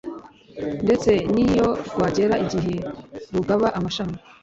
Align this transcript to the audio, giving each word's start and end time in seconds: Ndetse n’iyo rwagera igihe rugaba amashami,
Ndetse 0.85 1.11
n’iyo 1.33 1.67
rwagera 1.91 2.35
igihe 2.45 2.75
rugaba 3.33 3.67
amashami, 3.77 4.17